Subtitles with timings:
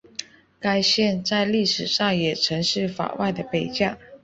[0.59, 3.95] 该线在历史上也曾是法外的北界。